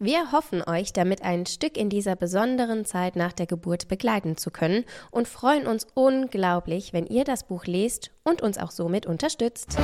[0.00, 4.50] Wir hoffen euch damit ein Stück in dieser besonderen Zeit nach der Geburt begleiten zu
[4.50, 9.76] können und freuen uns unglaublich, wenn ihr das Buch lest und uns auch somit unterstützt.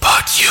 [0.00, 0.50] But you.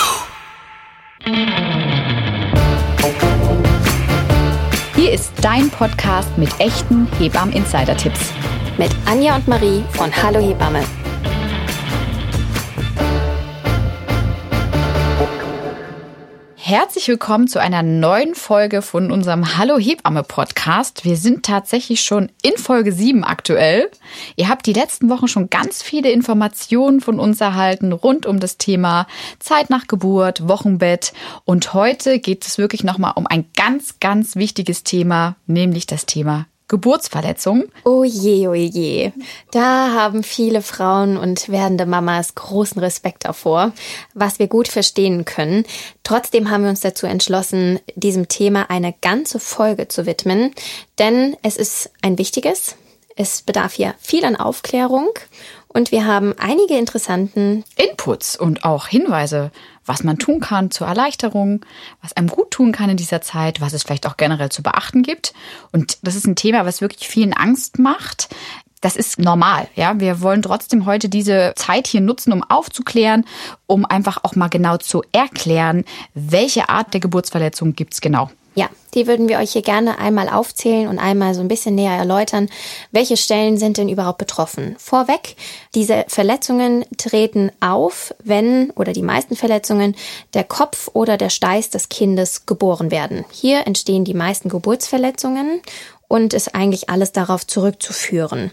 [4.95, 8.31] Hier ist dein Podcast mit echten Hebammen-Insider-Tipps
[8.77, 10.83] mit Anja und Marie von Hallo Hebamme.
[16.55, 21.05] Herzlich willkommen zu einer neuen Folge von unserem Hallo Hebamme Podcast.
[21.05, 23.91] Wir sind tatsächlich schon in Folge 7 aktuell.
[24.35, 28.57] Ihr habt die letzten Wochen schon ganz viele Informationen von uns erhalten rund um das
[28.57, 29.05] Thema
[29.37, 31.13] Zeit nach Geburt, Wochenbett
[31.45, 36.47] und heute geht es wirklich nochmal um ein ganz, ganz wichtiges Thema, nämlich das Thema
[36.67, 37.65] Geburtsverletzung.
[37.83, 39.11] Oh je, oh je.
[39.51, 43.71] Da haben viele Frauen und werdende Mamas großen Respekt davor,
[44.13, 45.65] was wir gut verstehen können.
[46.03, 50.53] Trotzdem haben wir uns dazu entschlossen, diesem Thema eine ganze Folge zu widmen,
[50.97, 52.75] denn es ist ein wichtiges.
[53.15, 55.09] Es bedarf hier viel an Aufklärung
[55.75, 59.51] und wir haben einige interessanten Inputs und auch Hinweise
[59.85, 61.61] was man tun kann zur Erleichterung,
[62.01, 65.03] was einem gut tun kann in dieser Zeit, was es vielleicht auch generell zu beachten
[65.03, 65.33] gibt.
[65.71, 68.29] Und das ist ein Thema, was wirklich vielen Angst macht.
[68.81, 69.99] Das ist normal, ja.
[69.99, 73.25] Wir wollen trotzdem heute diese Zeit hier nutzen, um aufzuklären,
[73.67, 78.29] um einfach auch mal genau zu erklären, welche Art der Geburtsverletzung gibt's genau.
[78.55, 81.91] Ja, die würden wir euch hier gerne einmal aufzählen und einmal so ein bisschen näher
[81.91, 82.49] erläutern,
[82.91, 84.77] welche Stellen sind denn überhaupt betroffen.
[84.79, 85.35] Vorweg,
[85.75, 89.93] diese Verletzungen treten auf, wenn oder die meisten Verletzungen
[90.33, 93.25] der Kopf oder der Steiß des Kindes geboren werden.
[93.29, 95.61] Hier entstehen die meisten Geburtsverletzungen
[96.07, 98.51] und ist eigentlich alles darauf zurückzuführen.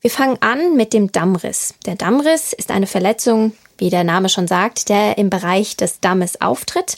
[0.00, 1.74] Wir fangen an mit dem Dammriss.
[1.86, 6.40] Der Dammriss ist eine Verletzung, wie der Name schon sagt, der im Bereich des Dammes
[6.40, 6.96] auftritt,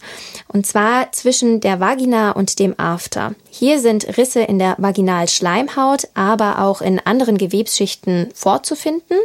[0.48, 3.34] und zwar zwischen der Vagina und dem After.
[3.48, 9.16] Hier sind Risse in der Vaginalschleimhaut, aber auch in anderen Gewebsschichten vorzufinden.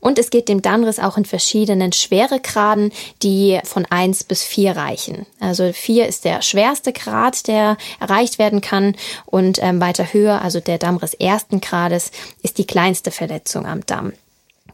[0.00, 2.92] Und es geht dem Dammriss auch in verschiedenen Schweregraden,
[3.22, 5.26] die von eins bis vier reichen.
[5.38, 8.96] Also vier ist der schwerste Grad, der erreicht werden kann.
[9.26, 12.10] Und ähm, weiter höher, also der Dammriss ersten Grades,
[12.42, 14.12] ist die kleinste Verletzung am Damm.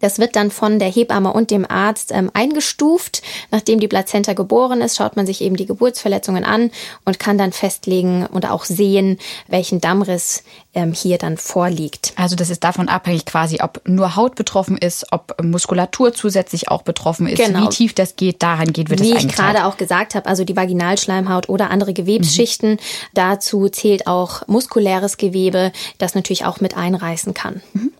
[0.00, 3.22] Das wird dann von der Hebamme und dem Arzt ähm, eingestuft.
[3.50, 6.70] Nachdem die Plazenta geboren ist, schaut man sich eben die Geburtsverletzungen an
[7.04, 10.42] und kann dann festlegen und auch sehen, welchen Dammriss
[10.74, 12.12] ähm, hier dann vorliegt.
[12.16, 16.82] Also das ist davon abhängig quasi, ob nur Haut betroffen ist, ob Muskulatur zusätzlich auch
[16.82, 17.64] betroffen ist, genau.
[17.64, 20.44] wie tief das geht, daran geht wird Wie es ich gerade auch gesagt habe, also
[20.44, 22.78] die Vaginalschleimhaut oder andere Gewebsschichten, mhm.
[23.14, 27.60] dazu zählt auch muskuläres Gewebe, das natürlich auch mit einreißen kann.
[27.72, 27.92] Mhm.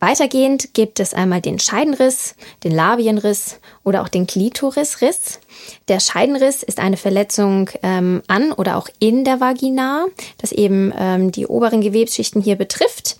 [0.00, 2.34] Weitergehend gibt es einmal den Scheidenriss,
[2.64, 5.40] den Labienriss oder auch den Klitorisriss.
[5.88, 10.06] Der Scheidenriss ist eine Verletzung ähm, an oder auch in der Vagina,
[10.38, 13.18] das eben ähm, die oberen Gewebsschichten hier betrifft.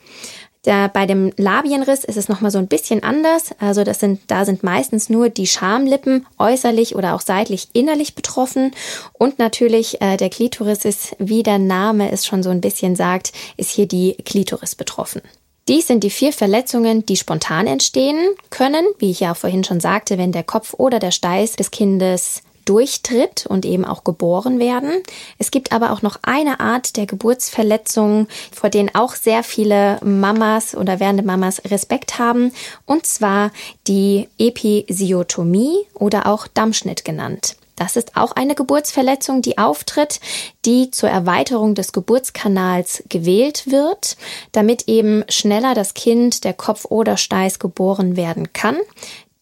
[0.62, 3.54] Da, bei dem Labienriss ist es nochmal so ein bisschen anders.
[3.58, 8.72] Also das sind, da sind meistens nur die Schamlippen äußerlich oder auch seitlich innerlich betroffen.
[9.12, 13.32] Und natürlich äh, der Klitoris ist, wie der Name es schon so ein bisschen sagt,
[13.56, 15.22] ist hier die Klitoris betroffen.
[15.70, 18.18] Dies sind die vier Verletzungen, die spontan entstehen
[18.50, 22.42] können, wie ich ja vorhin schon sagte, wenn der Kopf oder der Steiß des Kindes
[22.64, 24.90] durchtritt und eben auch geboren werden.
[25.38, 30.74] Es gibt aber auch noch eine Art der Geburtsverletzungen, vor denen auch sehr viele Mamas
[30.74, 32.50] oder werdende Mamas Respekt haben,
[32.84, 33.52] und zwar
[33.86, 37.54] die Episiotomie oder auch Dammschnitt genannt.
[37.80, 40.20] Das ist auch eine Geburtsverletzung, die auftritt,
[40.66, 44.18] die zur Erweiterung des Geburtskanals gewählt wird,
[44.52, 48.76] damit eben schneller das Kind, der Kopf oder Steiß geboren werden kann.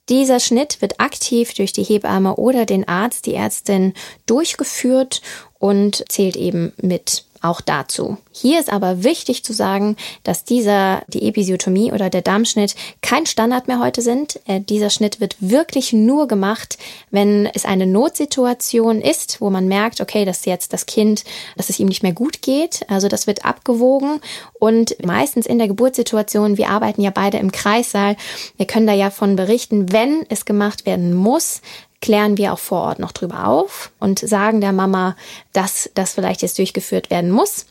[0.09, 3.93] Dieser Schnitt wird aktiv durch die Hebamme oder den Arzt, die Ärztin
[4.27, 5.21] durchgeführt
[5.59, 8.19] und zählt eben mit auch dazu.
[8.33, 13.69] Hier ist aber wichtig zu sagen, dass dieser, die Episiotomie oder der Darmschnitt kein Standard
[13.69, 14.41] mehr heute sind.
[14.47, 16.79] Äh, dieser Schnitt wird wirklich nur gemacht,
[17.11, 21.25] wenn es eine Notsituation ist, wo man merkt, okay, dass jetzt das Kind,
[21.57, 22.85] dass es ihm nicht mehr gut geht.
[22.89, 24.21] Also das wird abgewogen
[24.59, 28.17] und meistens in der Geburtssituation, wir arbeiten ja beide im Kreissaal,
[28.57, 31.61] wir können da ja von berichten, wenn es gemacht werden muss,
[32.01, 35.17] klären wir auch vor Ort noch drüber auf und sagen der Mama,
[35.53, 37.67] dass das vielleicht jetzt durchgeführt werden muss.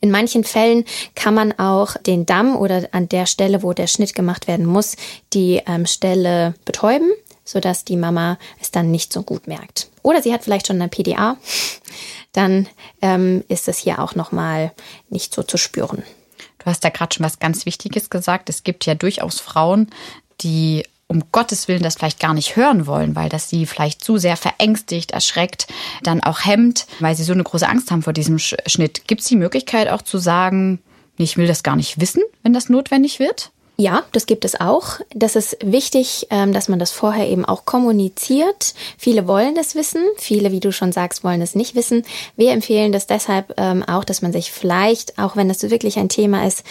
[0.00, 0.84] In manchen Fällen
[1.14, 4.96] kann man auch den Damm oder an der Stelle, wo der Schnitt gemacht werden muss,
[5.32, 7.10] die ähm, Stelle betäuben,
[7.44, 9.88] sodass die Mama es dann nicht so gut merkt.
[10.02, 11.36] Oder sie hat vielleicht schon eine PDA,
[12.32, 12.68] dann
[13.02, 14.72] ähm, ist es hier auch nochmal
[15.10, 16.04] nicht so zu spüren.
[16.58, 18.48] Du hast da gerade schon was ganz Wichtiges gesagt.
[18.48, 19.90] Es gibt ja durchaus Frauen,
[20.40, 24.18] die um Gottes Willen das vielleicht gar nicht hören wollen, weil das sie vielleicht zu
[24.18, 25.66] sehr verängstigt, erschreckt,
[26.02, 29.08] dann auch hemmt, weil sie so eine große Angst haben vor diesem Schnitt.
[29.08, 30.80] Gibt es die Möglichkeit auch zu sagen,
[31.16, 33.50] ich will das gar nicht wissen, wenn das notwendig wird?
[33.80, 34.98] Ja, das gibt es auch.
[35.14, 38.74] Das ist wichtig, ähm, dass man das vorher eben auch kommuniziert.
[38.98, 42.02] Viele wollen das wissen, viele, wie du schon sagst, wollen es nicht wissen.
[42.36, 46.08] Wir empfehlen das deshalb ähm, auch, dass man sich vielleicht, auch wenn das wirklich ein
[46.08, 46.64] Thema ist,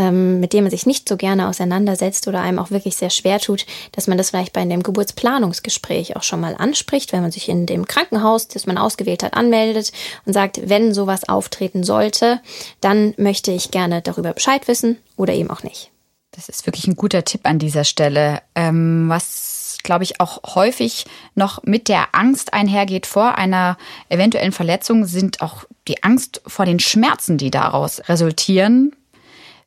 [0.00, 3.38] ähm, mit dem man sich nicht so gerne auseinandersetzt oder einem auch wirklich sehr schwer
[3.38, 7.50] tut, dass man das vielleicht bei dem Geburtsplanungsgespräch auch schon mal anspricht, wenn man sich
[7.50, 9.92] in dem Krankenhaus, das man ausgewählt hat, anmeldet
[10.24, 12.40] und sagt, wenn sowas auftreten sollte,
[12.80, 15.90] dann möchte ich gerne darüber Bescheid wissen oder eben auch nicht.
[16.30, 18.40] Das ist wirklich ein guter Tipp an dieser Stelle.
[18.54, 23.78] Ähm, was glaube ich, auch häufig noch mit der Angst einhergeht vor einer
[24.10, 28.94] eventuellen Verletzung, sind auch die Angst vor den Schmerzen, die daraus resultieren.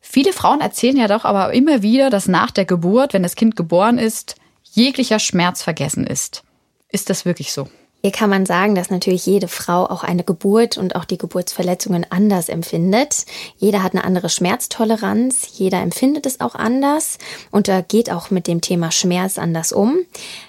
[0.06, 3.56] Viele Frauen erzählen ja doch aber immer wieder, dass nach der Geburt, wenn das Kind
[3.56, 6.44] geboren ist, jeglicher Schmerz vergessen ist.
[6.90, 7.70] Ist das wirklich so?
[8.06, 12.06] Hier kann man sagen, dass natürlich jede Frau auch eine Geburt und auch die Geburtsverletzungen
[12.10, 13.26] anders empfindet.
[13.56, 17.18] Jeder hat eine andere Schmerztoleranz, jeder empfindet es auch anders
[17.50, 20.00] und da geht auch mit dem Thema Schmerz anders um.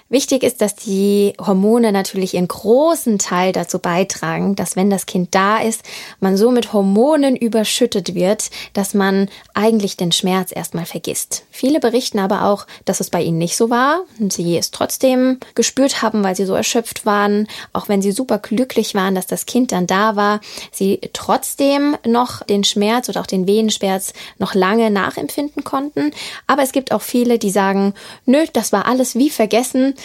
[0.09, 5.33] Wichtig ist, dass die Hormone natürlich ihren großen Teil dazu beitragen, dass wenn das Kind
[5.33, 5.81] da ist,
[6.19, 11.45] man so mit Hormonen überschüttet wird, dass man eigentlich den Schmerz erstmal vergisst.
[11.49, 15.39] Viele berichten aber auch, dass es bei ihnen nicht so war und sie es trotzdem
[15.55, 19.45] gespürt haben, weil sie so erschöpft waren, auch wenn sie super glücklich waren, dass das
[19.45, 24.91] Kind dann da war, sie trotzdem noch den Schmerz oder auch den Wehenschmerz noch lange
[24.91, 26.11] nachempfinden konnten.
[26.47, 27.93] Aber es gibt auch viele, die sagen,
[28.25, 29.95] nö, das war alles wie vergessen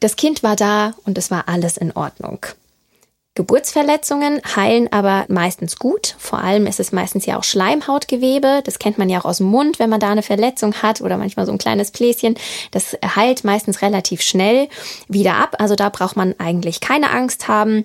[0.00, 2.38] das Kind war da und es war alles in Ordnung.
[3.38, 6.16] Geburtsverletzungen heilen aber meistens gut.
[6.18, 8.62] Vor allem ist es meistens ja auch Schleimhautgewebe.
[8.64, 11.16] Das kennt man ja auch aus dem Mund, wenn man da eine Verletzung hat oder
[11.16, 12.34] manchmal so ein kleines Bläschen.
[12.72, 14.68] Das heilt meistens relativ schnell
[15.06, 15.54] wieder ab.
[15.60, 17.84] Also da braucht man eigentlich keine Angst haben.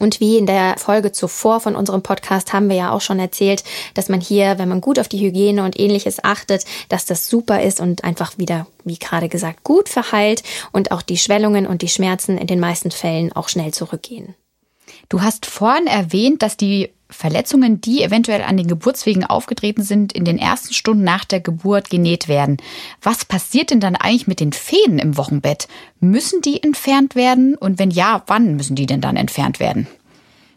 [0.00, 3.62] Und wie in der Folge zuvor von unserem Podcast haben wir ja auch schon erzählt,
[3.94, 7.62] dass man hier, wenn man gut auf die Hygiene und ähnliches achtet, dass das super
[7.62, 10.42] ist und einfach wieder, wie gerade gesagt, gut verheilt
[10.72, 14.34] und auch die Schwellungen und die Schmerzen in den meisten Fällen auch schnell zurückgehen.
[15.08, 20.24] Du hast vorhin erwähnt, dass die Verletzungen, die eventuell an den Geburtswegen aufgetreten sind, in
[20.24, 22.58] den ersten Stunden nach der Geburt genäht werden.
[23.00, 25.68] Was passiert denn dann eigentlich mit den Fäden im Wochenbett?
[26.00, 27.54] Müssen die entfernt werden?
[27.54, 29.86] Und wenn ja, wann müssen die denn dann entfernt werden?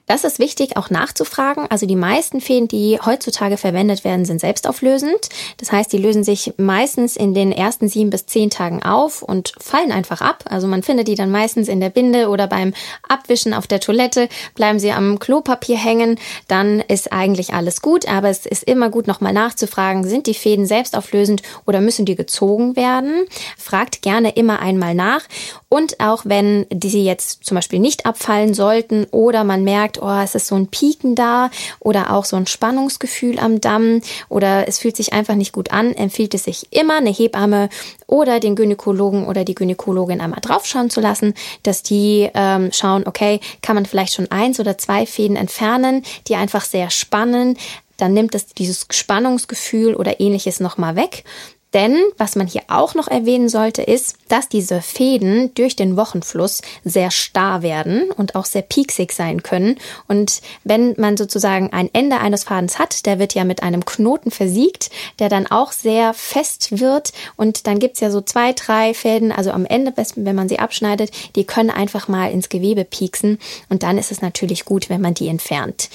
[0.07, 1.67] Das ist wichtig auch nachzufragen.
[1.69, 5.29] Also die meisten Feen, die heutzutage verwendet werden, sind selbstauflösend.
[5.57, 9.53] Das heißt, die lösen sich meistens in den ersten sieben bis zehn Tagen auf und
[9.59, 10.43] fallen einfach ab.
[10.49, 12.73] Also man findet die dann meistens in der Binde oder beim
[13.07, 14.27] Abwischen auf der Toilette.
[14.55, 18.07] Bleiben sie am Klopapier hängen, dann ist eigentlich alles gut.
[18.07, 22.75] Aber es ist immer gut, nochmal nachzufragen, sind die Fäden selbstauflösend oder müssen die gezogen
[22.75, 23.25] werden?
[23.57, 25.21] Fragt gerne immer einmal nach.
[25.69, 30.35] Und auch wenn die jetzt zum Beispiel nicht abfallen sollten oder man merkt, oh, es
[30.35, 34.95] ist so ein Pieken da oder auch so ein Spannungsgefühl am Damm oder es fühlt
[34.95, 37.69] sich einfach nicht gut an, empfiehlt es sich immer, eine Hebamme
[38.07, 41.33] oder den Gynäkologen oder die Gynäkologin einmal draufschauen zu lassen,
[41.63, 46.35] dass die ähm, schauen, okay, kann man vielleicht schon eins oder zwei Fäden entfernen, die
[46.35, 47.57] einfach sehr spannen
[48.01, 51.23] dann nimmt es dieses Spannungsgefühl oder ähnliches nochmal weg.
[51.73, 56.61] Denn was man hier auch noch erwähnen sollte, ist, dass diese Fäden durch den Wochenfluss
[56.83, 59.77] sehr starr werden und auch sehr pieksig sein können.
[60.07, 64.31] Und wenn man sozusagen ein Ende eines Fadens hat, der wird ja mit einem Knoten
[64.31, 67.13] versiegt, der dann auch sehr fest wird.
[67.37, 71.11] Und dann gibt's ja so zwei, drei Fäden, also am Ende, wenn man sie abschneidet,
[71.35, 73.39] die können einfach mal ins Gewebe pieksen.
[73.69, 75.89] Und dann ist es natürlich gut, wenn man die entfernt.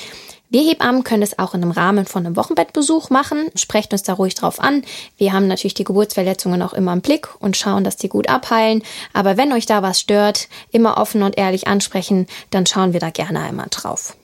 [0.48, 3.50] Wir Hebammen können es auch in einem Rahmen von einem Wochenbettbesuch machen.
[3.56, 4.82] Sprecht uns da ruhig drauf an.
[5.16, 8.82] Wir haben natürlich die Geburtsverletzungen auch immer im Blick und schauen, dass die gut abheilen.
[9.12, 13.10] Aber wenn euch da was stört, immer offen und ehrlich ansprechen, dann schauen wir da
[13.10, 14.16] gerne einmal drauf.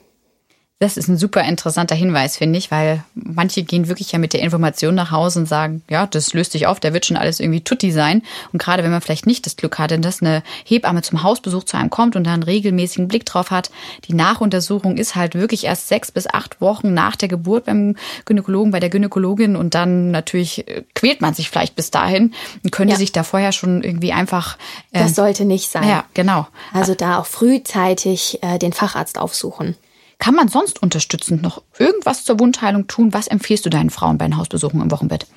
[0.83, 4.41] Das ist ein super interessanter Hinweis, finde ich, weil manche gehen wirklich ja mit der
[4.41, 7.61] Information nach Hause und sagen, ja, das löst sich auf, da wird schon alles irgendwie
[7.61, 8.21] tutti sein.
[8.51, 11.77] Und gerade wenn man vielleicht nicht das Glück hat, dass eine Hebamme zum Hausbesuch zu
[11.77, 13.71] einem kommt und da einen regelmäßigen Blick drauf hat,
[14.09, 18.73] die Nachuntersuchung ist halt wirklich erst sechs bis acht Wochen nach der Geburt beim Gynäkologen,
[18.73, 22.95] bei der Gynäkologin und dann natürlich äh, quält man sich vielleicht bis dahin und könnte
[22.95, 22.97] ja.
[22.97, 24.57] sich da vorher schon irgendwie einfach.
[24.91, 25.87] Äh, das sollte nicht sein.
[25.87, 26.45] Ja, genau.
[26.73, 29.77] Also da auch frühzeitig äh, den Facharzt aufsuchen.
[30.23, 33.13] Kann man sonst unterstützend noch irgendwas zur Wundheilung tun?
[33.13, 35.27] Was empfiehlst du deinen Frauen bei den Hausbesuchen im Wochenbett?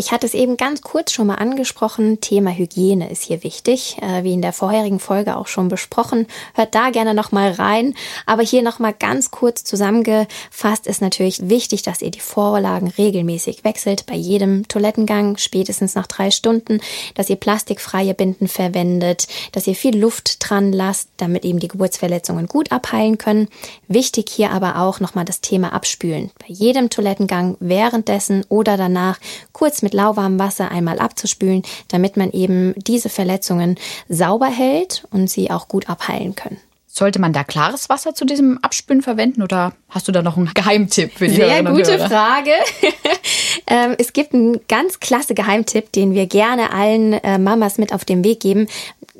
[0.00, 2.22] Ich hatte es eben ganz kurz schon mal angesprochen.
[2.22, 6.26] Thema Hygiene ist hier wichtig, äh, wie in der vorherigen Folge auch schon besprochen.
[6.54, 7.92] Hört da gerne noch mal rein.
[8.24, 13.62] Aber hier noch mal ganz kurz zusammengefasst ist natürlich wichtig, dass ihr die Vorlagen regelmäßig
[13.62, 16.80] wechselt bei jedem Toilettengang, spätestens nach drei Stunden,
[17.14, 22.46] dass ihr plastikfreie Binden verwendet, dass ihr viel Luft dran lasst, damit eben die Geburtsverletzungen
[22.46, 23.48] gut abheilen können.
[23.86, 26.30] Wichtig hier aber auch noch mal das Thema Abspülen.
[26.38, 29.18] Bei jedem Toilettengang währenddessen oder danach
[29.52, 33.76] kurz mit mit lauwarmem Wasser einmal abzuspülen, damit man eben diese Verletzungen
[34.08, 36.58] sauber hält und sie auch gut abheilen können.
[36.86, 40.52] Sollte man da klares Wasser zu diesem Abspülen verwenden oder hast du da noch einen
[40.54, 42.08] Geheimtipp für die Sehr gute Hörer?
[42.08, 42.52] Frage.
[43.66, 48.04] Ähm, es gibt einen ganz klasse Geheimtipp, den wir gerne allen äh, Mamas mit auf
[48.04, 48.66] den Weg geben.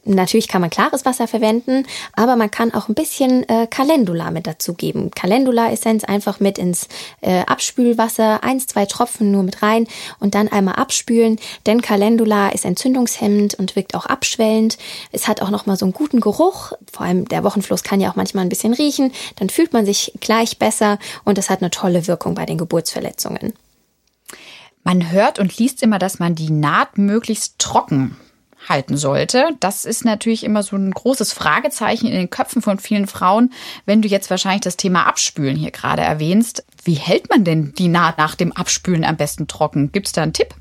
[0.05, 4.47] Natürlich kann man klares Wasser verwenden, aber man kann auch ein bisschen äh, Calendula mit
[4.47, 5.11] dazugeben.
[5.11, 6.89] Calendula-Essenz einfach mit ins
[7.21, 9.87] äh, Abspülwasser, eins, zwei Tropfen nur mit rein
[10.19, 14.79] und dann einmal abspülen, denn Calendula ist entzündungshemmend und wirkt auch abschwellend.
[15.13, 18.17] Es hat auch nochmal so einen guten Geruch, vor allem der Wochenfluss kann ja auch
[18.17, 22.07] manchmal ein bisschen riechen, dann fühlt man sich gleich besser und es hat eine tolle
[22.07, 23.53] Wirkung bei den Geburtsverletzungen.
[24.83, 28.17] Man hört und liest immer, dass man die Naht möglichst trocken
[28.69, 29.51] halten sollte.
[29.61, 33.53] Das ist natürlich immer so ein großes Fragezeichen in den Köpfen von vielen Frauen,
[33.87, 36.65] wenn du jetzt wahrscheinlich das Thema Abspülen hier gerade erwähnst.
[36.85, 39.93] Wie hält man denn die Naht nach dem Abspülen am besten trocken?
[39.93, 40.55] Gibt es da einen Tipp?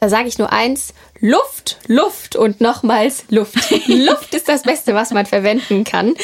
[0.00, 3.54] Da sage ich nur eins, Luft, Luft und nochmals Luft.
[3.86, 6.16] Luft ist das Beste, was man verwenden kann.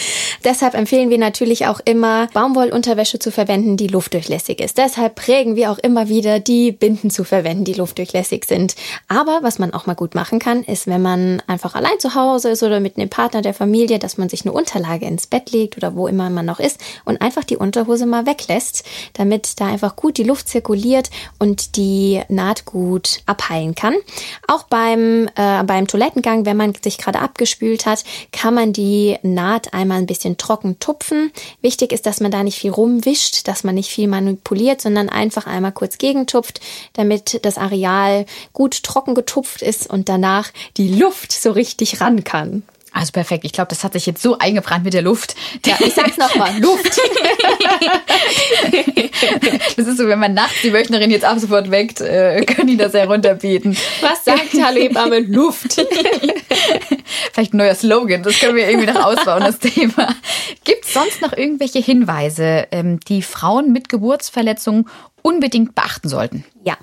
[0.42, 4.76] Deshalb empfehlen wir natürlich auch immer, Baumwollunterwäsche zu verwenden, die luftdurchlässig ist.
[4.76, 8.74] Deshalb prägen wir auch immer wieder, die Binden zu verwenden, die luftdurchlässig sind.
[9.06, 12.48] Aber was man auch mal gut machen kann, ist, wenn man einfach allein zu Hause
[12.48, 15.76] ist oder mit einem Partner der Familie, dass man sich eine Unterlage ins Bett legt
[15.76, 19.94] oder wo immer man noch ist und einfach die Unterhose mal weglässt, damit da einfach
[19.94, 23.94] gut die Luft zirkuliert und die Naht gut abheilen kann.
[24.48, 29.16] Auch bei beim, äh, beim Toilettengang, wenn man sich gerade abgespült hat, kann man die
[29.22, 31.30] Naht einmal ein bisschen trocken tupfen.
[31.60, 35.46] Wichtig ist, dass man da nicht viel rumwischt, dass man nicht viel manipuliert, sondern einfach
[35.46, 36.60] einmal kurz gegentupft,
[36.94, 42.62] damit das Areal gut trocken getupft ist und danach die Luft so richtig ran kann.
[42.92, 43.44] Also perfekt.
[43.44, 45.36] Ich glaube, das hat sich jetzt so eingebrannt mit der Luft.
[45.66, 46.58] Ja, ich sag's nochmal.
[46.58, 46.98] Luft.
[49.76, 52.76] das ist so, wenn man nachts die Wöchnerin jetzt ab sofort weckt, äh, können die
[52.76, 53.76] das herunterbeten.
[54.00, 55.20] Was sagt Hallebarme?
[55.20, 55.76] Luft.
[57.32, 58.22] Vielleicht ein neuer Slogan.
[58.22, 60.14] Das können wir irgendwie noch ausbauen, das Thema.
[60.64, 64.88] Gibt es sonst noch irgendwelche Hinweise, ähm, die Frauen mit Geburtsverletzungen
[65.22, 66.44] unbedingt beachten sollten?
[66.64, 66.76] Ja.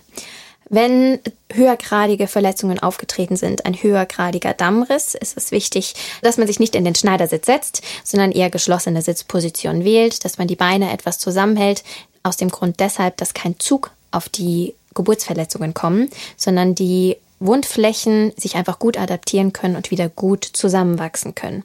[0.75, 1.20] Wenn
[1.53, 6.84] höhergradige Verletzungen aufgetreten sind, ein höhergradiger Dammriss, ist es wichtig, dass man sich nicht in
[6.84, 11.86] den Schneidersitz setzt, sondern eher geschlossene Sitzposition wählt, dass man die Beine etwas zusammenhält,
[12.24, 18.55] aus dem Grund deshalb, dass kein Zug auf die Geburtsverletzungen kommen, sondern die Wundflächen sich
[18.55, 21.63] einfach gut adaptieren können und wieder gut zusammenwachsen können.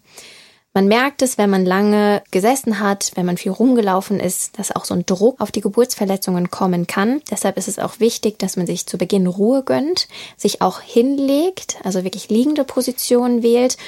[0.72, 4.84] Man merkt es, wenn man lange gesessen hat, wenn man viel rumgelaufen ist, dass auch
[4.84, 7.22] so ein Druck auf die Geburtsverletzungen kommen kann.
[7.28, 11.78] Deshalb ist es auch wichtig, dass man sich zu Beginn Ruhe gönnt, sich auch hinlegt,
[11.82, 13.78] also wirklich liegende Positionen wählt,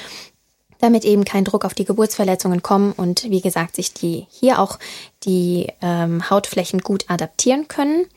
[0.79, 4.77] damit eben kein Druck auf die Geburtsverletzungen kommen und wie gesagt sich die hier auch
[5.23, 8.07] die ähm, Hautflächen gut adaptieren können.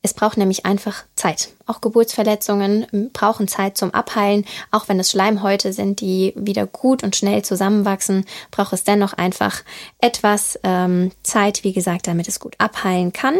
[0.00, 1.48] Es braucht nämlich einfach Zeit.
[1.66, 4.44] Auch Geburtsverletzungen brauchen Zeit zum Abheilen.
[4.70, 9.62] Auch wenn es Schleimhäute sind, die wieder gut und schnell zusammenwachsen, braucht es dennoch einfach
[10.00, 13.38] etwas ähm, Zeit, wie gesagt, damit es gut abheilen kann.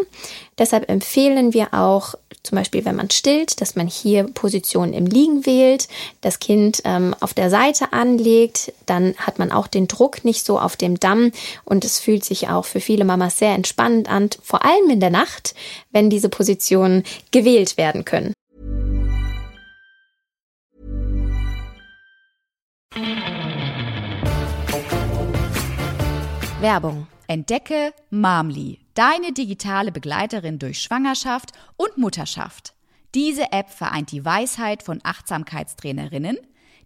[0.57, 2.15] Deshalb empfehlen wir auch
[2.45, 5.89] zum Beispiel, wenn man stillt, dass man hier Positionen im Liegen wählt,
[6.21, 10.61] das Kind ähm, auf der Seite anlegt, dann hat man auch den Druck nicht so
[10.61, 11.33] auf dem Damm
[11.65, 15.09] und es fühlt sich auch für viele Mamas sehr entspannend an, vor allem in der
[15.09, 15.55] Nacht,
[15.91, 18.33] wenn diese Positionen gewählt werden können.
[26.61, 27.07] Werbung.
[27.27, 32.75] Entdecke Mamli deine digitale Begleiterin durch Schwangerschaft und Mutterschaft.
[33.15, 36.39] Diese App vereint die Weisheit von Achtsamkeitstrainerinnen,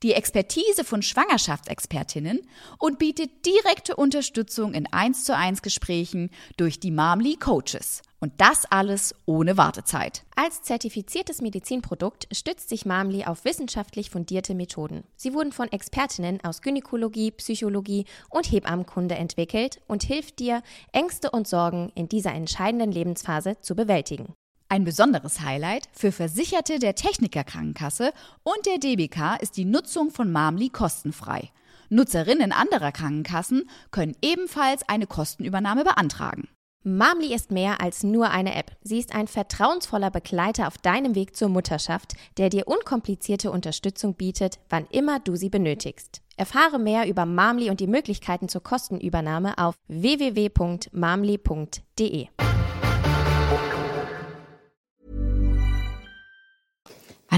[0.03, 2.41] die Expertise von Schwangerschaftsexpertinnen
[2.79, 8.03] und bietet direkte Unterstützung in 1 zu 1 Gesprächen durch die Mamli Coaches.
[8.21, 10.25] Und das alles ohne Wartezeit.
[10.35, 15.05] Als zertifiziertes Medizinprodukt stützt sich Mamli auf wissenschaftlich fundierte Methoden.
[15.17, 20.63] Sie wurden von Expertinnen aus Gynäkologie, Psychologie und Hebammenkunde entwickelt und hilft dir,
[20.93, 24.35] Ängste und Sorgen in dieser entscheidenden Lebensphase zu bewältigen.
[24.71, 30.31] Ein besonderes Highlight für Versicherte der Techniker Krankenkasse und der DBK ist die Nutzung von
[30.31, 31.51] Mamli kostenfrei.
[31.89, 36.49] Nutzerinnen anderer Krankenkassen können ebenfalls eine Kostenübernahme beantragen.
[36.85, 38.77] Mamli ist mehr als nur eine App.
[38.83, 44.59] Sie ist ein vertrauensvoller Begleiter auf deinem Weg zur Mutterschaft, der dir unkomplizierte Unterstützung bietet,
[44.69, 46.21] wann immer du sie benötigst.
[46.37, 50.89] Erfahre mehr über Mamli und die Möglichkeiten zur Kostenübernahme auf www.mamli.de.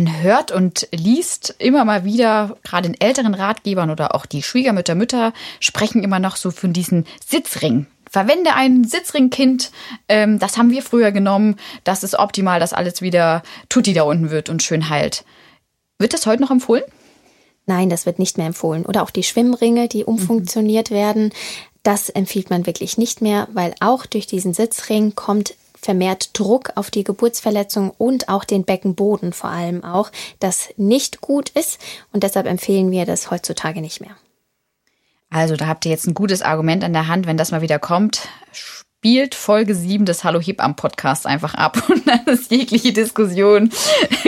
[0.01, 4.95] Man hört und liest immer mal wieder, gerade in älteren Ratgebern oder auch die Schwiegermütter,
[4.95, 7.87] Mütter sprechen immer noch so von diesen Sitzringen.
[8.11, 9.71] Verwende ein Sitzringkind.
[10.09, 11.57] Ähm, das haben wir früher genommen.
[11.85, 15.23] Das ist optimal, dass alles wieder tutti da unten wird und schön heilt.
[15.99, 16.85] Wird das heute noch empfohlen?
[17.67, 18.87] Nein, das wird nicht mehr empfohlen.
[18.87, 20.95] Oder auch die Schwimmringe, die umfunktioniert mhm.
[20.95, 21.33] werden.
[21.83, 26.91] Das empfiehlt man wirklich nicht mehr, weil auch durch diesen Sitzring kommt vermehrt Druck auf
[26.91, 31.79] die Geburtsverletzung und auch den Beckenboden vor allem auch, das nicht gut ist
[32.13, 34.17] und deshalb empfehlen wir das heutzutage nicht mehr.
[35.31, 37.79] Also da habt ihr jetzt ein gutes Argument an der Hand, wenn das mal wieder
[37.79, 38.29] kommt.
[38.53, 43.71] Spielt Folge 7 des Hallo Hebammen Podcasts einfach ab und dann ist jegliche Diskussion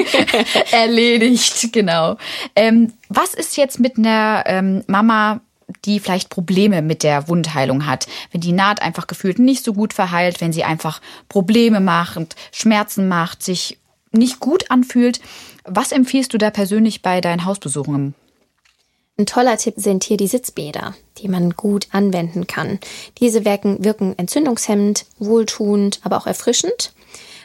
[0.70, 1.72] erledigt.
[1.72, 2.16] Genau.
[2.54, 5.40] Ähm, was ist jetzt mit einer ähm, Mama,
[5.84, 9.92] die vielleicht Probleme mit der Wundheilung hat, wenn die Naht einfach gefühlt nicht so gut
[9.92, 13.78] verheilt, wenn sie einfach Probleme macht, Schmerzen macht, sich
[14.12, 15.20] nicht gut anfühlt.
[15.64, 18.14] Was empfiehlst du da persönlich bei deinen Hausbesuchen?
[19.18, 22.78] Ein toller Tipp sind hier die Sitzbäder, die man gut anwenden kann.
[23.18, 26.92] Diese wirken, wirken entzündungshemmend, wohltuend, aber auch erfrischend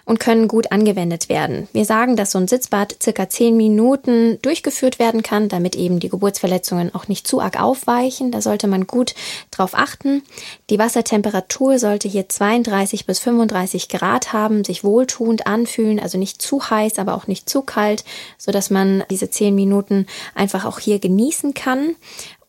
[0.08, 1.68] und können gut angewendet werden.
[1.74, 6.08] Wir sagen, dass so ein Sitzbad circa zehn Minuten durchgeführt werden kann, damit eben die
[6.08, 8.32] Geburtsverletzungen auch nicht zu arg aufweichen.
[8.32, 9.16] Da sollte man gut
[9.52, 10.24] drauf achten.
[10.70, 16.70] Die Wassertemperatur sollte hier 32 bis 35 Grad haben, sich wohltuend anfühlen, also nicht zu
[16.70, 18.06] heiß, aber auch nicht zu kalt,
[18.38, 21.98] so dass man diese zehn Minuten einfach auch hier genießen kann.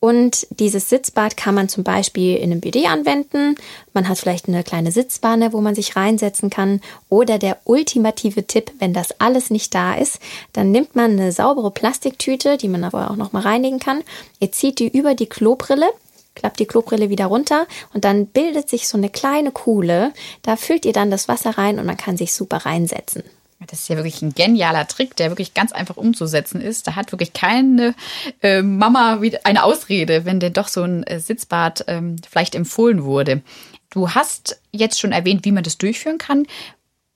[0.00, 3.56] Und dieses Sitzbad kann man zum Beispiel in einem BD anwenden.
[3.92, 6.80] Man hat vielleicht eine kleine Sitzwanne, wo man sich reinsetzen kann.
[7.08, 10.20] Oder der ultimative Tipp, wenn das alles nicht da ist,
[10.52, 14.04] dann nimmt man eine saubere Plastiktüte, die man aber auch nochmal reinigen kann.
[14.38, 15.88] Ihr zieht die über die Klobrille,
[16.36, 20.12] klappt die Klobrille wieder runter und dann bildet sich so eine kleine Kuhle.
[20.42, 23.24] Da füllt ihr dann das Wasser rein und man kann sich super reinsetzen.
[23.66, 26.86] Das ist ja wirklich ein genialer Trick, der wirklich ganz einfach umzusetzen ist.
[26.86, 27.94] Da hat wirklich keine
[28.40, 33.42] äh, Mama eine Ausrede, wenn denn doch so ein äh, Sitzbad ähm, vielleicht empfohlen wurde.
[33.90, 36.46] Du hast jetzt schon erwähnt, wie man das durchführen kann.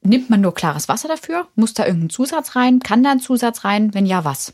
[0.02, 1.46] Nimmt man nur klares Wasser dafür?
[1.55, 2.81] Muss da irgendein Zusatz rein?
[2.81, 3.94] Kann da ein Zusatz rein?
[3.94, 4.52] Wenn ja, was?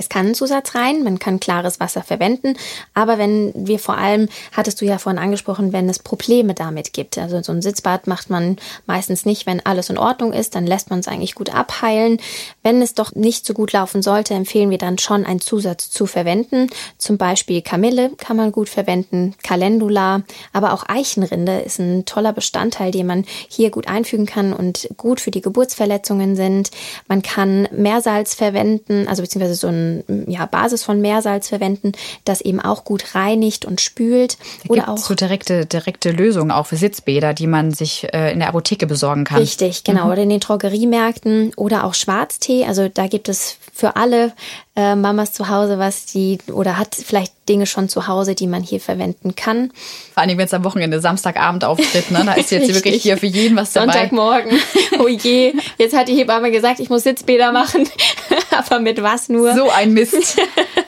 [0.00, 2.56] Es kann ein Zusatz rein, man kann klares Wasser verwenden,
[2.94, 7.18] aber wenn wir vor allem, hattest du ja vorhin angesprochen, wenn es Probleme damit gibt.
[7.18, 10.90] Also so ein Sitzbad macht man meistens nicht, wenn alles in Ordnung ist, dann lässt
[10.90, 12.20] man es eigentlich gut abheilen.
[12.62, 16.06] Wenn es doch nicht so gut laufen sollte, empfehlen wir dann schon einen Zusatz zu
[16.06, 16.70] verwenden.
[16.96, 22.92] Zum Beispiel Kamille kann man gut verwenden, Calendula, aber auch Eichenrinde ist ein toller Bestandteil,
[22.92, 26.70] den man hier gut einfügen kann und gut für die Geburtsverletzungen sind.
[27.08, 29.87] Man kann Meersalz verwenden, also beziehungsweise so ein
[30.26, 31.92] ja, Basis von Meersalz verwenden,
[32.24, 34.38] das eben auch gut reinigt und spült.
[34.64, 38.40] Da oder auch so direkte, direkte Lösungen auch für Sitzbäder, die man sich äh, in
[38.40, 39.38] der Apotheke besorgen kann.
[39.38, 40.06] Richtig, genau.
[40.06, 40.12] Mhm.
[40.12, 42.64] Oder in den Drogeriemärkten oder auch Schwarztee.
[42.66, 44.32] Also da gibt es für alle
[44.78, 48.62] äh, Mamas zu Hause was, die oder hat vielleicht Dinge schon zu Hause, die man
[48.62, 49.72] hier verwenden kann.
[50.14, 52.22] Vor allem, wenn es am Wochenende Samstagabend auftritt, ne?
[52.24, 53.92] Da ist jetzt wirklich hier für jeden was dabei.
[53.92, 54.52] Sonntagmorgen.
[55.00, 57.88] Oh je, jetzt hat die Hebamme gesagt, ich muss Sitzbäder machen.
[58.50, 59.54] Aber mit was nur?
[59.54, 60.36] So ein Mist.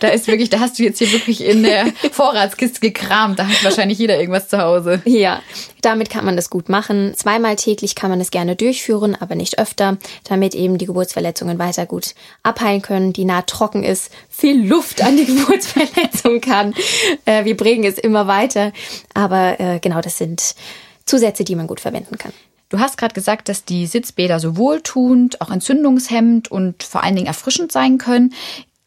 [0.01, 3.39] Da ist wirklich, da hast du jetzt hier wirklich in der Vorratskiste gekramt.
[3.39, 5.01] Da hat wahrscheinlich jeder irgendwas zu Hause.
[5.05, 5.43] Ja,
[5.83, 7.13] damit kann man das gut machen.
[7.15, 11.87] Zweimal täglich kann man es gerne durchführen, aber nicht öfter, damit eben die Geburtsverletzungen weiter
[11.87, 16.75] gut abheilen können, die Naht trocken ist, viel Luft an die Geburtsverletzung kann.
[17.25, 18.73] Äh, wir bringen es immer weiter.
[19.15, 20.55] Aber äh, genau, das sind
[21.07, 22.33] Zusätze, die man gut verwenden kann.
[22.69, 27.27] Du hast gerade gesagt, dass die Sitzbäder so wohltuend, auch entzündungshemmend und vor allen Dingen
[27.27, 28.33] erfrischend sein können.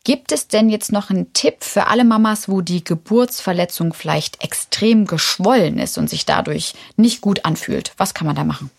[0.05, 5.05] Gibt es denn jetzt noch einen Tipp für alle Mamas, wo die Geburtsverletzung vielleicht extrem
[5.05, 7.93] geschwollen ist und sich dadurch nicht gut anfühlt?
[7.97, 8.69] Was kann man da machen?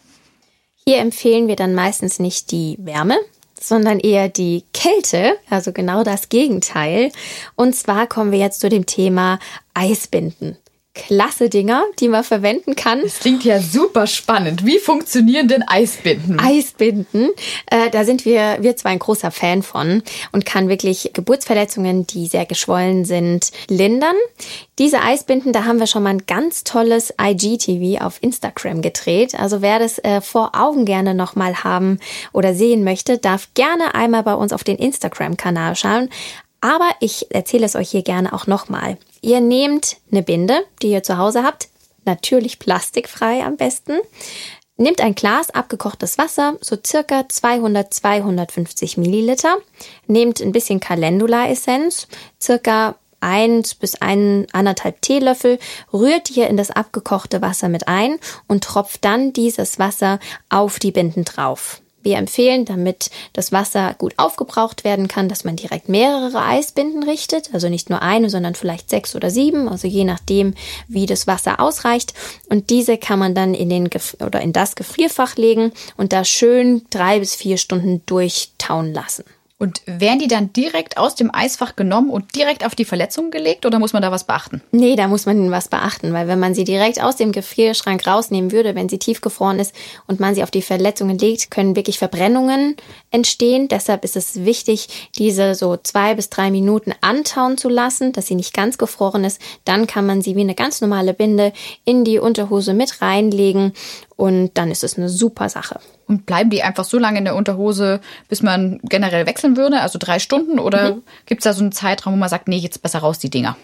[0.86, 3.18] Hier empfehlen wir dann meistens nicht die Wärme,
[3.68, 7.10] sondern eher die Kälte, also genau das Gegenteil.
[7.56, 9.38] Und zwar kommen wir jetzt zu dem Thema
[9.74, 10.58] Eisbinden
[10.94, 13.02] klasse Dinger, die man verwenden kann.
[13.02, 14.64] Das klingt ja super spannend.
[14.64, 16.38] Wie funktionieren denn Eisbinden?
[16.38, 17.30] Eisbinden,
[17.66, 20.02] äh, da sind wir, wir zwar ein großer Fan von
[20.32, 24.14] und kann wirklich Geburtsverletzungen, die sehr geschwollen sind, lindern.
[24.78, 29.34] Diese Eisbinden, da haben wir schon mal ein ganz tolles IGTV auf Instagram gedreht.
[29.38, 31.98] Also wer das äh, vor Augen gerne nochmal haben
[32.32, 36.08] oder sehen möchte, darf gerne einmal bei uns auf den Instagram-Kanal schauen.
[36.64, 38.96] Aber ich erzähle es euch hier gerne auch nochmal.
[39.20, 41.68] Ihr nehmt eine Binde, die ihr zu Hause habt,
[42.06, 43.98] natürlich plastikfrei am besten.
[44.78, 49.58] Nehmt ein Glas abgekochtes Wasser, so circa 200, 250 Milliliter.
[50.06, 52.08] Nehmt ein bisschen Calendula-Essenz,
[52.40, 55.58] circa eins bis ein, anderthalb Teelöffel,
[55.92, 60.92] rührt hier in das abgekochte Wasser mit ein und tropft dann dieses Wasser auf die
[60.92, 61.82] Binden drauf.
[62.04, 67.52] Wir empfehlen, damit das Wasser gut aufgebraucht werden kann, dass man direkt mehrere Eisbinden richtet,
[67.54, 70.54] also nicht nur eine, sondern vielleicht sechs oder sieben, also je nachdem,
[70.86, 72.12] wie das Wasser ausreicht.
[72.50, 76.24] Und diese kann man dann in den Gef oder in das Gefrierfach legen und da
[76.24, 79.24] schön drei bis vier Stunden durchtauen lassen.
[79.56, 83.64] Und werden die dann direkt aus dem Eisfach genommen und direkt auf die Verletzung gelegt
[83.64, 84.62] oder muss man da was beachten?
[84.72, 88.50] Nee, da muss man was beachten, weil wenn man sie direkt aus dem Gefrierschrank rausnehmen
[88.50, 89.72] würde, wenn sie tiefgefroren ist
[90.08, 92.76] und man sie auf die Verletzungen legt, können wirklich Verbrennungen
[93.12, 93.68] entstehen.
[93.68, 98.34] Deshalb ist es wichtig, diese so zwei bis drei Minuten antauen zu lassen, dass sie
[98.34, 99.40] nicht ganz gefroren ist.
[99.64, 101.52] Dann kann man sie wie eine ganz normale Binde
[101.84, 103.72] in die Unterhose mit reinlegen
[104.16, 105.78] und dann ist es eine super Sache.
[106.06, 109.80] Und bleiben die einfach so lange in der Unterhose, bis man generell wechseln würde?
[109.80, 110.58] Also drei Stunden?
[110.58, 111.02] Oder mhm.
[111.26, 113.56] gibt es da so einen Zeitraum, wo man sagt, nee, jetzt besser raus die Dinger?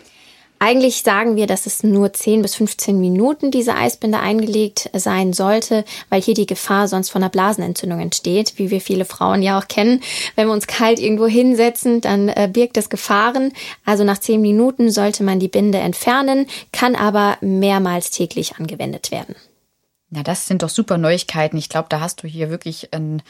[0.62, 5.86] Eigentlich sagen wir, dass es nur 10 bis 15 Minuten diese Eisbinde eingelegt sein sollte,
[6.10, 9.68] weil hier die Gefahr sonst von einer Blasenentzündung entsteht, wie wir viele Frauen ja auch
[9.68, 10.02] kennen.
[10.36, 13.54] Wenn wir uns kalt irgendwo hinsetzen, dann äh, birgt das Gefahren.
[13.86, 19.36] Also nach 10 Minuten sollte man die Binde entfernen, kann aber mehrmals täglich angewendet werden.
[20.10, 21.56] Na, das sind doch super Neuigkeiten.
[21.56, 23.22] Ich glaube, da hast du hier wirklich einen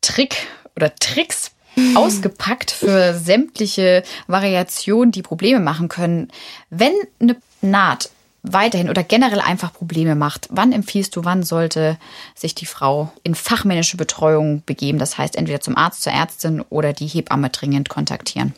[0.00, 0.36] Trick
[0.76, 1.52] oder Tricks
[1.94, 6.28] ausgepackt für sämtliche Variationen, die Probleme machen können.
[6.70, 8.10] Wenn eine Naht
[8.42, 11.98] weiterhin oder generell einfach Probleme macht, wann empfiehlst du, wann sollte
[12.34, 14.98] sich die Frau in fachmännische Betreuung begeben?
[14.98, 18.54] Das heißt, entweder zum Arzt, zur Ärztin oder die Hebamme dringend kontaktieren.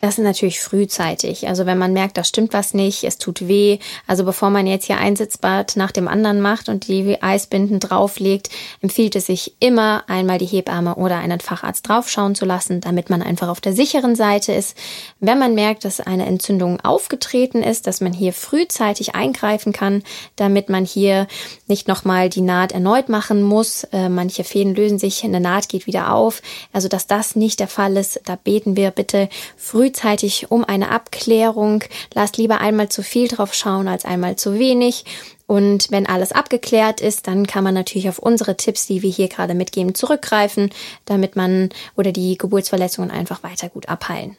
[0.00, 1.46] Das ist natürlich frühzeitig.
[1.46, 3.78] Also wenn man merkt, da stimmt was nicht, es tut weh.
[4.06, 8.48] Also bevor man jetzt hier ein Sitzbad nach dem anderen macht und die Eisbinden drauflegt,
[8.80, 13.20] empfiehlt es sich immer einmal die Hebamme oder einen Facharzt draufschauen zu lassen, damit man
[13.20, 14.74] einfach auf der sicheren Seite ist.
[15.20, 20.02] Wenn man merkt, dass eine Entzündung aufgetreten ist, dass man hier frühzeitig eingreifen kann,
[20.36, 21.26] damit man hier
[21.66, 23.84] nicht nochmal die Naht erneut machen muss.
[23.84, 26.40] Äh, manche Fäden lösen sich, eine Naht geht wieder auf.
[26.72, 30.90] Also dass das nicht der Fall ist, da beten wir bitte früh frühzeitig um eine
[30.90, 31.82] Abklärung.
[32.14, 35.04] Lasst lieber einmal zu viel drauf schauen als einmal zu wenig.
[35.46, 39.28] Und wenn alles abgeklärt ist, dann kann man natürlich auf unsere Tipps, die wir hier
[39.28, 40.70] gerade mitgeben, zurückgreifen,
[41.06, 44.36] damit man oder die Geburtsverletzungen einfach weiter gut abheilen.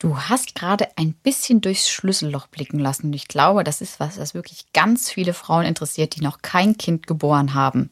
[0.00, 3.06] Du hast gerade ein bisschen durchs Schlüsselloch blicken lassen.
[3.06, 6.76] Und ich glaube, das ist was, das wirklich ganz viele Frauen interessiert, die noch kein
[6.76, 7.90] Kind geboren haben.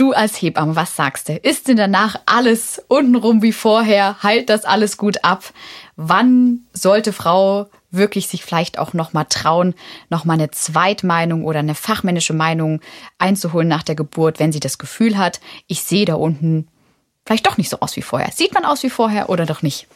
[0.00, 1.36] Du als Hebamme, was sagst du?
[1.36, 4.16] Ist denn danach alles untenrum wie vorher?
[4.22, 5.52] Heilt das alles gut ab?
[5.94, 9.74] Wann sollte Frau wirklich sich vielleicht auch noch mal trauen,
[10.08, 12.80] noch mal eine Zweitmeinung oder eine fachmännische Meinung
[13.18, 16.66] einzuholen nach der Geburt, wenn sie das Gefühl hat, ich sehe da unten
[17.26, 18.32] vielleicht doch nicht so aus wie vorher.
[18.32, 19.86] Sieht man aus wie vorher oder doch nicht?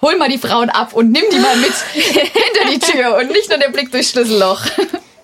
[0.00, 3.48] Hol mal die Frauen ab und nimm die mal mit hinter die Tür und nicht
[3.48, 4.66] nur der Blick durchs Schlüsselloch.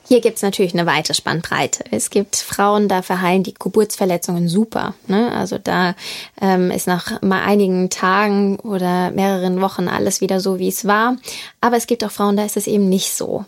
[0.08, 1.84] Hier gibt's natürlich eine weite Spannbreite.
[1.90, 4.94] Es gibt Frauen, da verheilen die Geburtsverletzungen super.
[5.06, 5.30] Ne?
[5.32, 5.94] Also da
[6.40, 11.18] ähm, ist nach mal einigen Tagen oder mehreren Wochen alles wieder so, wie es war.
[11.60, 13.44] Aber es gibt auch Frauen, da ist es eben nicht so.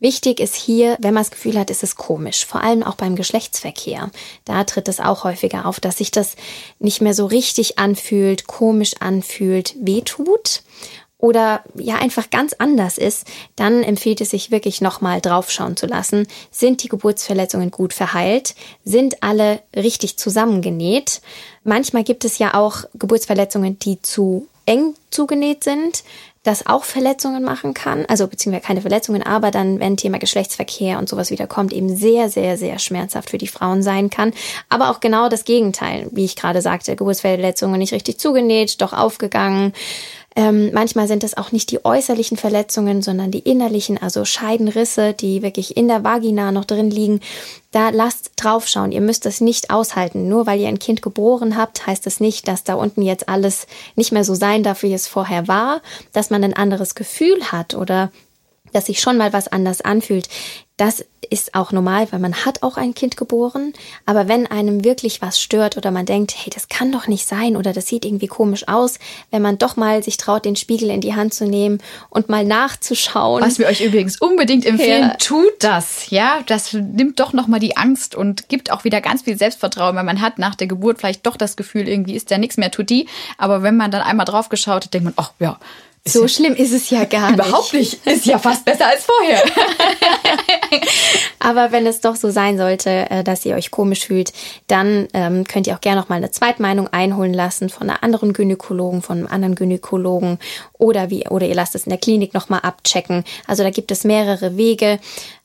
[0.00, 3.16] Wichtig ist hier, wenn man das Gefühl hat, ist es komisch, vor allem auch beim
[3.16, 4.10] Geschlechtsverkehr.
[4.44, 6.36] Da tritt es auch häufiger auf, dass sich das
[6.78, 10.62] nicht mehr so richtig anfühlt, komisch anfühlt, wehtut
[11.22, 16.26] oder ja einfach ganz anders ist, dann empfiehlt es sich wirklich nochmal draufschauen zu lassen.
[16.50, 18.56] Sind die Geburtsverletzungen gut verheilt?
[18.84, 21.22] Sind alle richtig zusammengenäht?
[21.62, 26.02] Manchmal gibt es ja auch Geburtsverletzungen, die zu eng zugenäht sind.
[26.42, 31.08] das auch Verletzungen machen kann, also beziehungsweise keine Verletzungen, aber dann, wenn Thema Geschlechtsverkehr und
[31.08, 34.32] sowas wieder kommt, eben sehr, sehr, sehr schmerzhaft für die Frauen sein kann.
[34.68, 39.72] Aber auch genau das Gegenteil, wie ich gerade sagte, Geburtsverletzungen nicht richtig zugenäht, doch aufgegangen,
[40.34, 45.42] ähm, manchmal sind es auch nicht die äußerlichen Verletzungen, sondern die innerlichen, also Scheidenrisse, die
[45.42, 47.20] wirklich in der Vagina noch drin liegen.
[47.70, 48.92] Da lasst draufschauen.
[48.92, 50.28] Ihr müsst das nicht aushalten.
[50.28, 53.66] Nur weil ihr ein Kind geboren habt, heißt das nicht, dass da unten jetzt alles
[53.94, 57.74] nicht mehr so sein darf, wie es vorher war, dass man ein anderes Gefühl hat
[57.74, 58.10] oder
[58.72, 60.28] dass sich schon mal was anders anfühlt.
[60.78, 63.72] Das ist auch normal, weil man hat auch ein Kind geboren.
[64.04, 67.56] Aber wenn einem wirklich was stört oder man denkt, hey, das kann doch nicht sein
[67.56, 68.98] oder das sieht irgendwie komisch aus,
[69.30, 71.78] wenn man doch mal sich traut, den Spiegel in die Hand zu nehmen
[72.10, 73.42] und mal nachzuschauen.
[73.42, 75.16] Was wir euch übrigens unbedingt empfehlen, ja.
[75.16, 76.10] tut das.
[76.10, 80.04] Ja, das nimmt doch nochmal die Angst und gibt auch wieder ganz viel Selbstvertrauen, weil
[80.04, 83.08] man hat nach der Geburt vielleicht doch das Gefühl, irgendwie ist da nichts mehr tutti.
[83.38, 85.58] Aber wenn man dann einmal drauf geschaut hat, denkt man, ach ja,
[86.04, 87.38] so schlimm ist es ja gar nicht.
[87.46, 88.04] Überhaupt nicht.
[88.04, 89.44] Ist ja fast besser als vorher.
[91.38, 94.32] Aber wenn es doch so sein sollte, äh, dass ihr euch komisch fühlt,
[94.66, 98.32] dann ähm, könnt ihr auch gerne noch mal eine Zweitmeinung einholen lassen von einer anderen
[98.32, 100.38] Gynäkologen, von einem anderen Gynäkologen
[100.76, 103.22] oder wie oder ihr lasst es in der Klinik noch mal abchecken.
[103.46, 104.98] Also da gibt es mehrere Wege.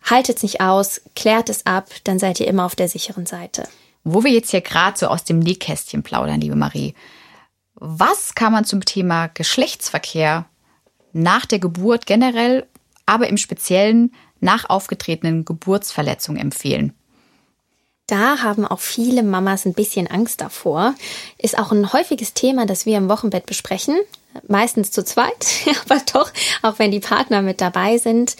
[0.10, 3.68] Haltet es nicht aus, klärt es ab, dann seid ihr immer auf der sicheren Seite.
[4.04, 6.96] Wo wir jetzt hier gerade so aus dem Nähkästchen plaudern, liebe Marie.
[7.80, 10.46] Was kann man zum Thema Geschlechtsverkehr
[11.14, 12.66] nach der Geburt generell,
[13.06, 16.94] aber im Speziellen nach aufgetretenen Geburtsverletzungen empfehlen?
[18.08, 20.96] Da haben auch viele Mamas ein bisschen Angst davor.
[21.38, 23.96] Ist auch ein häufiges Thema, das wir im Wochenbett besprechen.
[24.48, 25.46] Meistens zu zweit,
[25.86, 26.32] aber doch,
[26.64, 28.38] auch wenn die Partner mit dabei sind.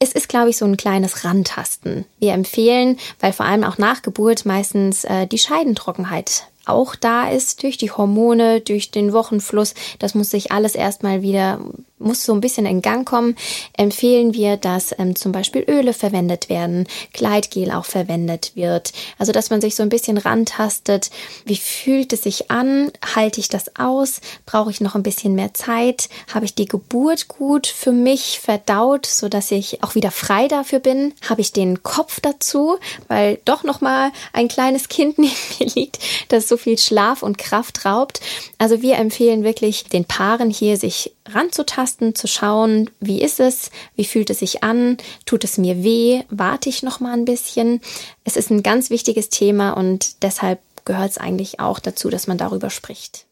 [0.00, 2.04] Es ist, glaube ich, so ein kleines Rantasten.
[2.18, 7.62] Wir empfehlen, weil vor allem auch nach Geburt meistens äh, die Scheidentrockenheit auch da ist
[7.62, 9.74] durch die Hormone, durch den Wochenfluss.
[9.98, 11.60] Das muss sich alles erstmal wieder
[11.98, 13.36] muss so ein bisschen in Gang kommen,
[13.76, 18.92] empfehlen wir, dass ähm, zum Beispiel Öle verwendet werden, Gleitgel auch verwendet wird.
[19.18, 21.10] Also, dass man sich so ein bisschen rantastet.
[21.44, 22.92] Wie fühlt es sich an?
[23.14, 24.20] Halte ich das aus?
[24.44, 26.08] Brauche ich noch ein bisschen mehr Zeit?
[26.32, 30.80] Habe ich die Geburt gut für mich verdaut, so dass ich auch wieder frei dafür
[30.80, 31.14] bin?
[31.28, 32.78] Habe ich den Kopf dazu,
[33.08, 37.38] weil doch noch mal ein kleines Kind neben mir liegt, das so viel Schlaf und
[37.38, 38.20] Kraft raubt?
[38.58, 44.04] Also, wir empfehlen wirklich den Paaren hier sich ranzutasten, zu schauen, wie ist es, wie
[44.04, 47.80] fühlt es sich an, tut es mir weh, warte ich noch mal ein bisschen.
[48.24, 52.38] Es ist ein ganz wichtiges Thema und deshalb gehört es eigentlich auch dazu, dass man
[52.38, 53.26] darüber spricht.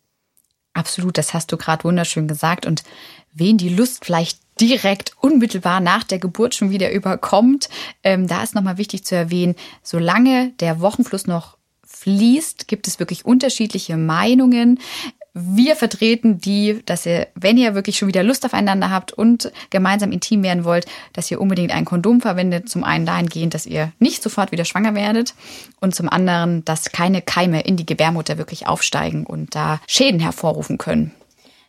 [0.73, 2.83] Absolut, das hast du gerade wunderschön gesagt und
[3.33, 7.69] wen die Lust vielleicht direkt unmittelbar nach der Geburt schon wieder überkommt,
[8.03, 13.25] ähm, da ist nochmal wichtig zu erwähnen, solange der Wochenfluss noch fließt, gibt es wirklich
[13.25, 14.81] unterschiedliche Meinungen.
[15.37, 20.13] Wir vertreten die, dass ihr, wenn ihr wirklich schon wieder Lust aufeinander habt und gemeinsam
[20.13, 22.69] intim werden wollt, dass ihr unbedingt ein Kondom verwendet.
[22.69, 25.35] Zum einen dahingehend, dass ihr nicht sofort wieder schwanger werdet
[25.81, 30.79] und zum anderen, dass keine Keime in die Gebärmutter wirklich aufsteigen und da Schäden hervorrufen
[30.79, 31.13] können.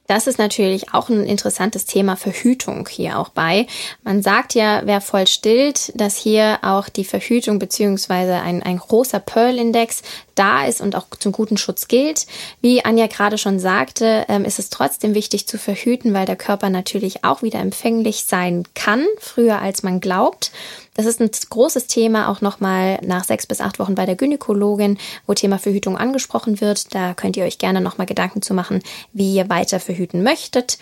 [0.08, 3.66] Das ist natürlich auch ein interessantes Thema Verhütung hier auch bei.
[4.04, 9.20] Man sagt ja, wer voll stillt, dass hier auch die Verhütung beziehungsweise ein, ein großer
[9.20, 10.04] Pearl-Index
[10.36, 12.28] da ist und auch zum guten Schutz gilt.
[12.62, 16.70] Wie Anja gerade schon sagte, ähm, ist es trotzdem wichtig zu verhüten, weil der Körper
[16.70, 20.52] natürlich auch wieder empfänglich sein kann, früher als man glaubt.
[20.94, 24.98] Das ist ein großes Thema auch nochmal nach sechs bis acht Wochen bei der Gynäkologin,
[25.26, 26.94] wo Thema Verhütung angesprochen wird.
[26.94, 30.78] Da könnt ihr euch gerne nochmal Gedanken zu machen, wie ihr weiter verhüten möchtet.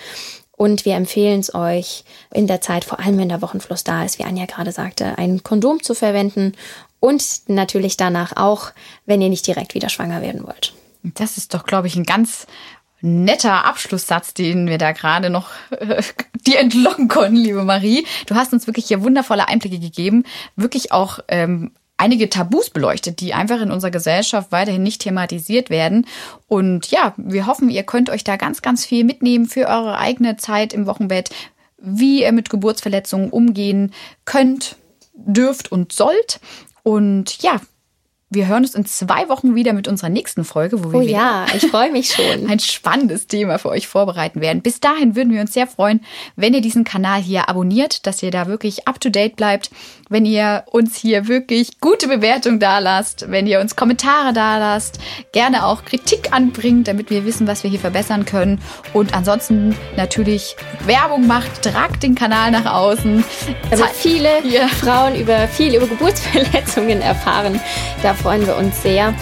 [0.55, 4.19] Und wir empfehlen es euch in der Zeit, vor allem wenn der Wochenfluss da ist,
[4.19, 6.53] wie Anja gerade sagte, ein Kondom zu verwenden
[7.03, 8.71] und natürlich danach auch,
[9.05, 10.73] wenn ihr nicht direkt wieder schwanger werden wollt.
[11.03, 12.47] Das ist doch, glaube ich, ein ganz
[13.01, 16.01] netter Abschlusssatz, den wir da gerade noch äh,
[16.47, 18.07] dir entlocken konnten, liebe Marie.
[18.25, 20.23] Du hast uns wirklich hier wundervolle Einblicke gegeben,
[20.55, 26.07] wirklich auch ähm, einige Tabus beleuchtet, die einfach in unserer Gesellschaft weiterhin nicht thematisiert werden.
[26.47, 30.37] Und ja, wir hoffen, ihr könnt euch da ganz, ganz viel mitnehmen für eure eigene
[30.37, 31.31] Zeit im Wochenbett,
[31.79, 34.77] wie ihr mit Geburtsverletzungen umgehen könnt,
[35.13, 36.39] dürft und sollt.
[36.83, 37.59] Und ja,
[38.33, 41.45] wir hören uns in zwei Wochen wieder mit unserer nächsten Folge, wo wir oh ja,
[41.55, 42.49] ich freue mich schon.
[42.49, 44.61] ein spannendes Thema für euch vorbereiten werden.
[44.61, 46.01] Bis dahin würden wir uns sehr freuen,
[46.35, 49.71] wenn ihr diesen Kanal hier abonniert, dass ihr da wirklich up to date bleibt,
[50.09, 54.99] wenn ihr uns hier wirklich gute Bewertungen da lasst, wenn ihr uns Kommentare da lasst,
[55.31, 58.59] gerne auch Kritik anbringt, damit wir wissen, was wir hier verbessern können
[58.93, 63.23] und ansonsten natürlich Werbung macht, tragt den Kanal nach außen.
[63.69, 64.67] Damit viele hier.
[64.67, 67.59] Frauen über viel über Geburtsverletzungen erfahren.
[68.01, 69.13] Da freuen wir uns sehr.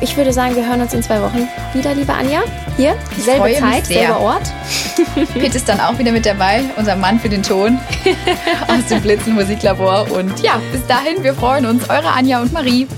[0.00, 2.42] Ich würde sagen, wir hören uns in zwei Wochen wieder, liebe Anja.
[2.76, 4.52] Hier, Ich selbe Zeit, selber Ort.
[5.34, 7.78] Pitt ist dann auch wieder mit dabei, unser Mann für den Ton
[8.68, 10.10] aus dem Blitzen Musiklabor.
[10.10, 11.88] Und ja, bis dahin, wir freuen uns.
[11.88, 12.88] Eure Anja und Marie.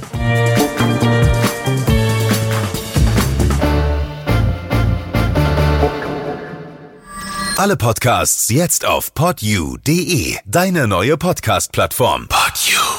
[7.56, 12.28] Alle Podcasts jetzt auf podyou.de, deine neue Podcast-Plattform.
[12.28, 12.89] Podyou.